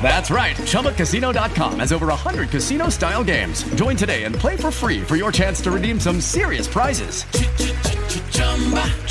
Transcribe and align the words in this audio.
That's 0.00 0.30
right. 0.30 0.56
ChumbaCasino.com 0.56 1.80
has 1.80 1.92
over 1.92 2.06
100 2.06 2.48
casino 2.48 2.88
style 2.88 3.22
games. 3.22 3.64
Join 3.74 3.96
today 3.96 4.24
and 4.24 4.34
play 4.34 4.56
for 4.56 4.70
free 4.70 5.02
for 5.02 5.16
your 5.16 5.30
chance 5.30 5.60
to 5.62 5.70
redeem 5.70 6.00
some 6.00 6.20
serious 6.20 6.66
prizes. 6.66 7.24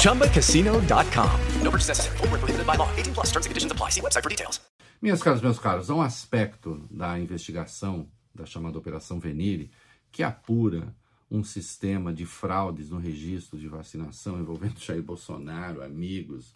ChumbaCasino.com. 0.02 1.40
No 1.62 1.70
purchase 1.70 1.90
necessary. 1.90 2.18
Void 2.18 2.32
where 2.32 2.40
prohibited 2.40 2.66
by 2.66 2.76
law. 2.76 2.90
18 2.96 3.14
plus 3.14 3.28
terms 3.28 3.46
and 3.46 3.52
conditions 3.52 3.72
apply. 3.72 3.90
See 3.90 4.02
website 4.02 4.24
for 4.24 4.30
details. 4.30 4.60
Minhas 5.00 5.22
caras, 5.22 5.42
meus 5.42 5.60
caros, 5.60 5.92
há 5.92 5.96
um 5.96 6.02
aspecto 6.02 6.84
da 6.90 7.20
investigação 7.20 8.08
da 8.34 8.48
chamada 8.48 8.80
Operação 8.80 9.20
Venire 9.20 9.70
que 10.12 10.24
apura 10.24 10.96
um 11.30 11.44
sistema 11.44 12.12
de 12.12 12.26
fraudes 12.26 12.90
no 12.90 12.98
registro 12.98 13.60
de 13.60 13.68
vacinação 13.68 14.40
envolvendo 14.40 14.80
Jair 14.80 15.04
Bolsonaro, 15.04 15.84
amigos, 15.84 16.56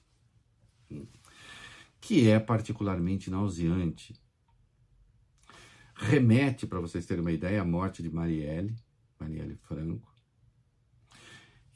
que 2.11 2.27
é 2.29 2.41
particularmente 2.41 3.31
nauseante. 3.31 4.13
Remete, 5.95 6.67
para 6.67 6.81
vocês 6.81 7.05
terem 7.05 7.21
uma 7.21 7.31
ideia, 7.31 7.61
à 7.61 7.63
morte 7.63 8.03
de 8.03 8.09
Marielle, 8.09 8.75
Marielle 9.17 9.55
Franco, 9.55 10.13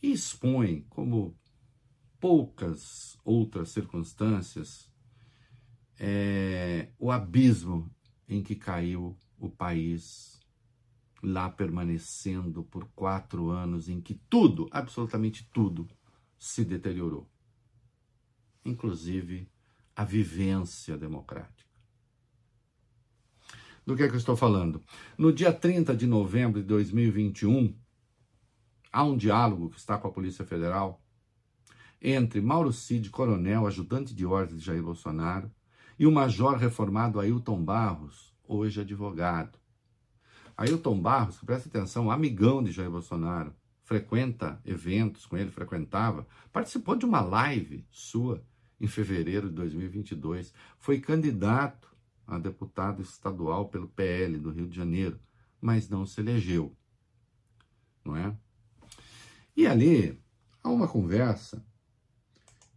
e 0.03 0.11
expõe, 0.11 0.81
como 0.89 1.39
poucas 2.19 3.17
outras 3.23 3.69
circunstâncias, 3.69 4.91
é, 5.97 6.91
o 6.99 7.11
abismo 7.11 7.89
em 8.27 8.43
que 8.43 8.57
caiu 8.57 9.17
o 9.37 9.49
país, 9.49 10.37
lá 11.23 11.49
permanecendo 11.49 12.61
por 12.65 12.89
quatro 12.89 13.51
anos, 13.51 13.87
em 13.87 14.01
que 14.01 14.15
tudo, 14.29 14.67
absolutamente 14.69 15.49
tudo, 15.53 15.87
se 16.37 16.65
deteriorou, 16.65 17.25
inclusive 18.65 19.49
a 19.95 20.03
vivência 20.03 20.97
democrática. 20.97 21.65
Do 23.85 23.95
que 23.95 24.03
é 24.03 24.07
que 24.07 24.15
eu 24.15 24.19
estou 24.19 24.35
falando? 24.35 24.83
No 25.17 25.31
dia 25.31 25.53
30 25.53 25.95
de 25.95 26.07
novembro 26.07 26.61
de 26.61 26.67
2021, 26.67 27.73
há 28.91 29.03
um 29.03 29.15
diálogo 29.15 29.69
que 29.69 29.77
está 29.77 29.97
com 29.97 30.07
a 30.07 30.11
Polícia 30.11 30.43
Federal 30.43 31.01
entre 32.01 32.41
Mauro 32.41 32.73
Cid, 32.73 33.09
coronel, 33.09 33.65
ajudante 33.65 34.13
de 34.13 34.25
ordem 34.25 34.57
de 34.57 34.63
Jair 34.63 34.83
Bolsonaro, 34.83 35.51
e 35.97 36.05
o 36.05 36.11
major 36.11 36.57
reformado 36.57 37.19
Ailton 37.19 37.63
Barros, 37.63 38.33
hoje 38.47 38.81
advogado. 38.81 39.57
Ailton 40.57 40.99
Barros, 40.99 41.37
presta 41.39 41.69
atenção, 41.69 42.11
amigão 42.11 42.63
de 42.63 42.71
Jair 42.71 42.91
Bolsonaro, 42.91 43.55
frequenta 43.83 44.59
eventos 44.65 45.25
com 45.25 45.37
ele, 45.37 45.51
frequentava, 45.51 46.27
participou 46.51 46.95
de 46.95 47.05
uma 47.05 47.21
live 47.21 47.85
sua 47.91 48.43
em 48.85 48.87
fevereiro 48.87 49.49
de 49.49 49.55
2022. 49.55 50.53
Foi 50.79 50.99
candidato 50.99 51.93
a 52.25 52.37
deputado 52.39 53.01
estadual 53.01 53.67
pelo 53.67 53.87
PL 53.87 54.37
do 54.37 54.51
Rio 54.51 54.67
de 54.67 54.75
Janeiro, 54.75 55.19
mas 55.59 55.89
não 55.89 56.05
se 56.05 56.21
elegeu. 56.21 56.75
Não 58.03 58.15
é? 58.15 58.35
E 59.57 59.65
ali 59.65 60.19
há 60.63 60.69
uma 60.69 60.87
conversa 60.87 61.65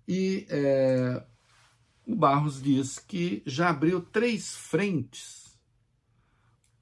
e 0.06 0.46
é, 0.48 1.22
o 2.06 2.16
Barros 2.16 2.62
diz 2.62 2.98
que 2.98 3.42
já 3.44 3.68
abriu 3.68 4.00
três 4.00 4.56
frentes 4.56 5.58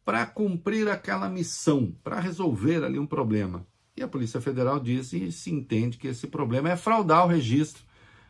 para 0.05 0.25
cumprir 0.25 0.89
aquela 0.89 1.29
missão, 1.29 1.93
para 2.05 2.21
resolver 2.21 2.85
ali 2.85 2.99
um 2.99 3.07
problema. 3.07 3.67
E 3.97 4.03
a 4.03 4.09
Polícia 4.09 4.41
Federal 4.41 4.79
diz 4.79 5.13
e 5.13 5.33
se 5.33 5.51
entende 5.51 5.99
que 5.99 6.07
esse 6.07 6.29
problema 6.29 6.71
é 6.71 6.77
fraudar 6.77 7.25
o 7.25 7.29
registro 7.29 7.83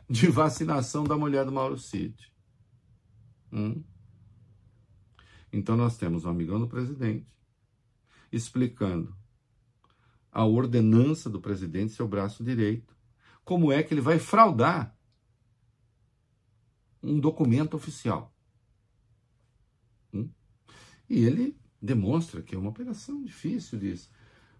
de 0.08 0.28
vacinação 0.30 1.04
da 1.04 1.16
mulher 1.16 1.44
do 1.44 1.52
Mauro 1.52 1.78
Cid. 1.78 2.32
Hum? 3.52 3.82
Então 5.52 5.76
nós 5.76 5.96
temos 5.96 6.24
um 6.24 6.30
amigão 6.30 6.58
do 6.58 6.68
presidente 6.68 7.26
explicando 8.30 9.16
a 10.30 10.44
ordenança 10.44 11.30
do 11.30 11.40
presidente, 11.40 11.94
seu 11.94 12.06
braço 12.06 12.44
direito, 12.44 12.94
como 13.44 13.72
é 13.72 13.82
que 13.82 13.94
ele 13.94 14.00
vai 14.00 14.18
fraudar 14.18 14.94
um 17.02 17.18
documento 17.18 17.74
oficial. 17.74 18.34
Hum? 20.12 20.28
E 21.08 21.24
ele 21.24 21.56
demonstra 21.80 22.42
que 22.42 22.54
é 22.54 22.58
uma 22.58 22.70
operação 22.70 23.22
difícil 23.22 23.78
disso. 23.78 24.10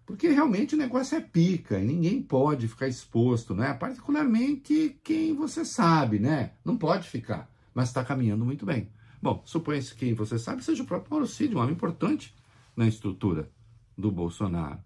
Porque 0.07 0.29
realmente 0.29 0.73
o 0.73 0.77
negócio 0.77 1.17
é 1.17 1.21
pica 1.21 1.77
e 1.77 1.83
ninguém 1.85 2.21
pode 2.23 2.69
ficar 2.69 2.87
exposto, 2.87 3.53
né? 3.53 3.73
Particularmente 3.73 4.97
quem 5.03 5.35
você 5.35 5.65
sabe, 5.65 6.17
né? 6.17 6.53
Não 6.63 6.77
pode 6.77 7.09
ficar, 7.09 7.51
mas 7.73 7.89
está 7.89 8.05
caminhando 8.05 8.45
muito 8.45 8.65
bem. 8.65 8.89
Bom, 9.21 9.43
supõe-se 9.45 9.93
que 9.93 10.13
você 10.13 10.39
sabe 10.39 10.63
seja 10.63 10.81
o 10.81 10.85
próprio 10.85 11.11
Mauro 11.11 11.27
Cid, 11.27 11.53
um 11.53 11.59
homem 11.59 11.75
importante 11.75 12.33
na 12.73 12.87
estrutura 12.87 13.51
do 13.97 14.09
Bolsonaro. 14.09 14.79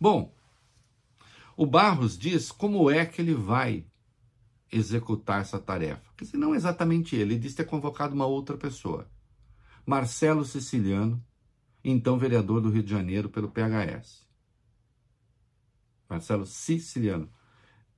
Bom, 0.00 0.34
o 1.56 1.64
Barros 1.64 2.18
diz 2.18 2.50
como 2.50 2.90
é 2.90 3.06
que 3.06 3.22
ele 3.22 3.34
vai 3.34 3.86
executar 4.72 5.40
essa 5.40 5.60
tarefa. 5.60 6.02
Quer 6.16 6.24
dizer, 6.24 6.36
não 6.36 6.52
exatamente 6.52 7.14
ele, 7.14 7.34
ele 7.34 7.38
diz 7.38 7.54
ter 7.54 7.64
convocado 7.64 8.12
uma 8.12 8.26
outra 8.26 8.56
pessoa. 8.56 9.08
Marcelo 9.86 10.44
Siciliano, 10.44 11.24
então 11.84 12.18
vereador 12.18 12.60
do 12.60 12.70
Rio 12.70 12.82
de 12.82 12.90
Janeiro 12.90 13.28
pelo 13.28 13.50
PHS. 13.50 14.26
Marcelo 16.08 16.46
Siciliano. 16.46 17.28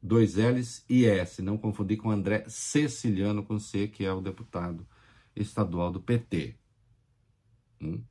Dois 0.00 0.34
L's 0.34 0.84
e 0.88 1.06
S, 1.06 1.40
não 1.40 1.56
confundir 1.56 1.96
com 1.96 2.10
André 2.10 2.44
Ceciliano 2.46 3.42
com 3.42 3.58
C, 3.58 3.88
que 3.88 4.04
é 4.04 4.12
o 4.12 4.20
deputado 4.20 4.86
estadual 5.34 5.90
do 5.90 6.00
PT. 6.00 6.54
Hum. 7.80 8.02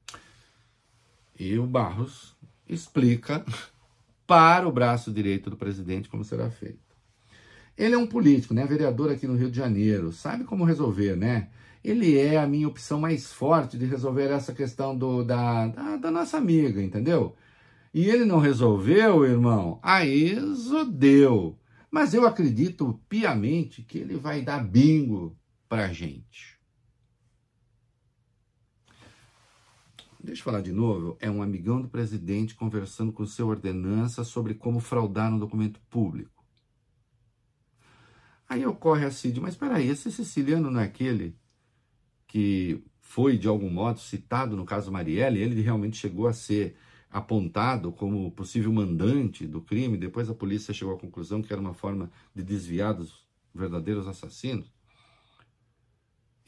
E 1.39 1.57
o 1.59 1.67
Barros 1.67 2.35
explica 2.67 3.45
para 4.25 4.67
o 4.67 4.71
braço 4.71 5.11
direito 5.11 5.49
do 5.49 5.57
presidente 5.57 6.09
como 6.09 6.23
será 6.23 6.49
feito. 6.49 6.92
Ele 7.77 7.95
é 7.95 7.97
um 7.97 8.07
político, 8.07 8.53
né? 8.53 8.65
Vereador 8.65 9.11
aqui 9.11 9.27
no 9.27 9.35
Rio 9.35 9.49
de 9.49 9.57
Janeiro, 9.57 10.11
sabe 10.11 10.43
como 10.43 10.63
resolver, 10.63 11.15
né? 11.15 11.49
Ele 11.83 12.17
é 12.17 12.37
a 12.37 12.47
minha 12.47 12.67
opção 12.67 12.99
mais 12.99 13.33
forte 13.33 13.77
de 13.77 13.85
resolver 13.85 14.31
essa 14.31 14.53
questão 14.53 14.97
do, 14.97 15.23
da, 15.23 15.67
da, 15.67 15.97
da 15.97 16.11
nossa 16.11 16.37
amiga, 16.37 16.81
entendeu? 16.81 17.35
E 17.93 18.09
ele 18.09 18.25
não 18.25 18.39
resolveu, 18.39 19.25
irmão, 19.25 19.79
aí 19.83 20.35
zodeu. 20.55 21.59
Mas 21.91 22.13
eu 22.13 22.25
acredito 22.25 22.99
piamente 23.07 23.83
que 23.83 23.99
ele 23.99 24.15
vai 24.15 24.41
dar 24.41 24.63
bingo 24.63 25.37
pra 25.67 25.91
gente. 25.93 26.57
Deixa 30.23 30.39
eu 30.39 30.45
falar 30.45 30.61
de 30.61 30.71
novo. 30.71 31.17
É 31.19 31.29
um 31.29 31.43
amigão 31.43 31.81
do 31.81 31.89
presidente 31.89 32.55
conversando 32.55 33.11
com 33.11 33.25
seu 33.25 33.47
ordenança 33.47 34.23
sobre 34.23 34.53
como 34.53 34.79
fraudar 34.79 35.33
um 35.33 35.37
documento 35.37 35.81
público. 35.89 36.42
Aí 38.47 38.65
ocorre 38.65 39.05
a 39.05 39.11
Cid, 39.11 39.39
mas 39.39 39.55
peraí, 39.55 39.87
esse 39.87 40.11
siciliano 40.11 40.69
não 40.69 40.79
é 40.81 40.83
aquele 40.85 41.35
que 42.27 42.83
foi 42.99 43.37
de 43.37 43.47
algum 43.47 43.69
modo 43.69 43.99
citado 43.99 44.55
no 44.55 44.65
caso 44.65 44.91
Marielle? 44.91 45.41
Ele 45.41 45.61
realmente 45.61 45.97
chegou 45.97 46.27
a 46.27 46.33
ser 46.33 46.75
apontado 47.09 47.91
como 47.91 48.31
possível 48.31 48.73
mandante 48.73 49.45
do 49.45 49.61
crime, 49.61 49.97
depois 49.97 50.29
a 50.29 50.33
polícia 50.33 50.73
chegou 50.73 50.95
à 50.95 50.99
conclusão 50.99 51.41
que 51.41 51.53
era 51.53 51.61
uma 51.61 51.73
forma 51.73 52.11
de 52.33 52.43
desviar 52.43 52.93
dos 52.93 53.23
verdadeiros 53.53 54.07
assassinos. 54.07 54.73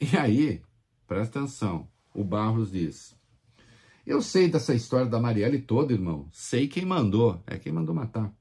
E 0.00 0.16
aí, 0.16 0.60
presta 1.06 1.38
atenção, 1.38 1.88
o 2.12 2.24
Barros 2.24 2.72
diz: 2.72 3.16
Eu 4.04 4.20
sei 4.20 4.48
dessa 4.48 4.74
história 4.74 5.06
da 5.06 5.20
Marielle 5.20 5.62
toda, 5.62 5.92
irmão. 5.92 6.28
Sei 6.32 6.66
quem 6.66 6.84
mandou, 6.84 7.42
é 7.46 7.58
quem 7.58 7.72
mandou 7.72 7.94
matar. 7.94 8.34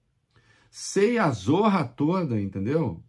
ceia 0.70 1.26
a 1.26 1.32
zorra 1.32 1.86
toda, 1.86 2.42
entendeu? 2.42 3.04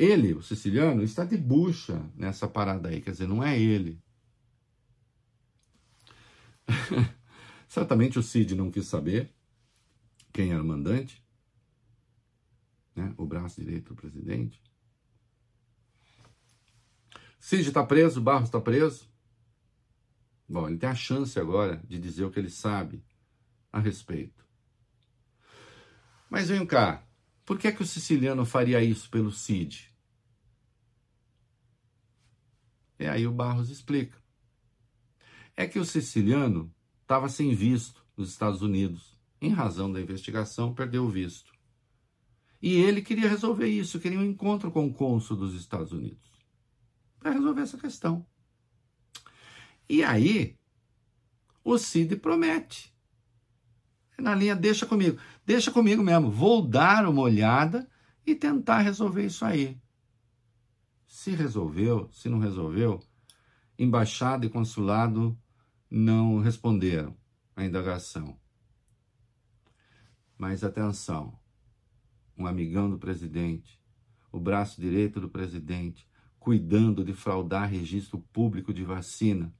Ele, 0.00 0.32
o 0.32 0.42
siciliano, 0.42 1.02
está 1.02 1.26
de 1.26 1.36
bucha 1.36 2.10
nessa 2.16 2.48
parada 2.48 2.88
aí, 2.88 3.02
quer 3.02 3.10
dizer, 3.10 3.28
não 3.28 3.44
é 3.44 3.60
ele. 3.60 4.02
Certamente 7.68 8.18
o 8.18 8.22
Cid 8.22 8.54
não 8.54 8.70
quis 8.70 8.86
saber 8.86 9.30
quem 10.32 10.52
era 10.52 10.62
o 10.62 10.66
mandante, 10.66 11.22
né? 12.96 13.12
o 13.18 13.26
braço 13.26 13.60
direito 13.60 13.90
do 13.90 13.94
presidente. 13.94 14.58
Cid 17.38 17.68
está 17.68 17.84
preso, 17.84 18.22
Barros 18.22 18.48
está 18.48 18.58
preso. 18.58 19.06
Bom, 20.48 20.66
ele 20.66 20.78
tem 20.78 20.88
a 20.88 20.94
chance 20.94 21.38
agora 21.38 21.76
de 21.86 21.98
dizer 21.98 22.24
o 22.24 22.30
que 22.30 22.38
ele 22.38 22.48
sabe 22.48 23.04
a 23.70 23.78
respeito. 23.78 24.46
Mas 26.30 26.48
vem 26.48 26.64
cá, 26.64 27.06
por 27.44 27.58
que, 27.58 27.68
é 27.68 27.72
que 27.72 27.82
o 27.82 27.86
siciliano 27.86 28.46
faria 28.46 28.82
isso 28.82 29.10
pelo 29.10 29.30
Cid? 29.30 29.89
E 33.00 33.06
aí 33.06 33.26
o 33.26 33.32
Barros 33.32 33.70
explica. 33.70 34.16
É 35.56 35.66
que 35.66 35.78
o 35.78 35.84
siciliano 35.84 36.72
estava 37.00 37.30
sem 37.30 37.54
visto 37.54 38.04
nos 38.14 38.30
Estados 38.30 38.60
Unidos. 38.60 39.18
Em 39.40 39.48
razão 39.48 39.90
da 39.90 40.00
investigação, 40.00 40.74
perdeu 40.74 41.04
o 41.04 41.08
visto. 41.08 41.50
E 42.60 42.74
ele 42.74 43.00
queria 43.00 43.28
resolver 43.28 43.66
isso, 43.66 43.98
queria 43.98 44.18
um 44.18 44.24
encontro 44.24 44.70
com 44.70 44.86
o 44.86 44.92
cônsul 44.92 45.34
dos 45.34 45.54
Estados 45.54 45.92
Unidos 45.92 46.30
para 47.18 47.32
resolver 47.32 47.62
essa 47.62 47.78
questão. 47.78 48.26
E 49.88 50.04
aí, 50.04 50.58
o 51.64 51.78
Cid 51.78 52.16
promete. 52.16 52.94
Na 54.18 54.34
linha, 54.34 54.54
deixa 54.54 54.84
comigo. 54.84 55.18
Deixa 55.44 55.70
comigo 55.70 56.02
mesmo. 56.02 56.30
Vou 56.30 56.66
dar 56.66 57.08
uma 57.08 57.22
olhada 57.22 57.88
e 58.26 58.34
tentar 58.34 58.80
resolver 58.80 59.24
isso 59.24 59.44
aí. 59.44 59.80
Se 61.10 61.32
resolveu, 61.32 62.08
se 62.12 62.28
não 62.28 62.38
resolveu, 62.38 63.00
embaixada 63.76 64.46
e 64.46 64.48
consulado 64.48 65.36
não 65.90 66.38
responderam 66.38 67.16
à 67.56 67.64
indagação. 67.64 68.38
Mas 70.38 70.62
atenção, 70.62 71.36
um 72.38 72.46
amigão 72.46 72.88
do 72.88 72.96
presidente, 72.96 73.82
o 74.30 74.38
braço 74.38 74.80
direito 74.80 75.20
do 75.20 75.28
presidente, 75.28 76.08
cuidando 76.38 77.04
de 77.04 77.12
fraudar 77.12 77.68
registro 77.68 78.20
público 78.32 78.72
de 78.72 78.84
vacina, 78.84 79.52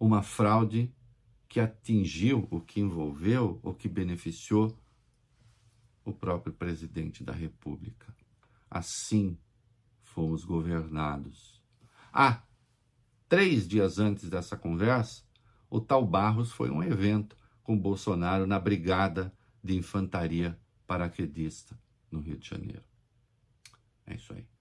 uma 0.00 0.22
fraude 0.22 0.90
que 1.50 1.60
atingiu, 1.60 2.48
o 2.50 2.62
que 2.62 2.80
envolveu, 2.80 3.60
o 3.62 3.74
que 3.74 3.90
beneficiou 3.90 4.74
o 6.02 6.14
próprio 6.14 6.54
presidente 6.54 7.22
da 7.22 7.34
República. 7.34 8.16
Assim 8.70 9.38
fomos 10.12 10.44
governados. 10.44 11.62
Ah, 12.12 12.42
três 13.28 13.66
dias 13.66 13.98
antes 13.98 14.28
dessa 14.28 14.56
conversa, 14.56 15.24
o 15.70 15.80
tal 15.80 16.06
Barros 16.06 16.52
foi 16.52 16.70
um 16.70 16.82
evento 16.82 17.36
com 17.62 17.78
Bolsonaro 17.78 18.46
na 18.46 18.58
Brigada 18.58 19.32
de 19.64 19.74
Infantaria 19.74 20.58
Paraquedista, 20.86 21.78
no 22.10 22.20
Rio 22.20 22.36
de 22.36 22.48
Janeiro. 22.48 22.84
É 24.06 24.14
isso 24.14 24.34
aí. 24.34 24.46